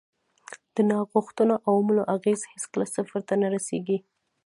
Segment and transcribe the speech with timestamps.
[0.75, 3.97] د ناغوښتو عواملو اغېز هېڅکله صفر ته نه رسیږي.